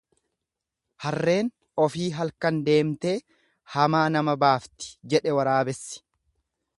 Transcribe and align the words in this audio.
Harreen 1.03 1.51
ofii 1.83 2.07
halkan 2.15 2.57
deemtee 2.69 3.13
hamaa 3.75 4.03
nama 4.15 4.35
baafti 4.45 4.89
jedhe 5.15 5.37
waraabessi. 5.41 6.05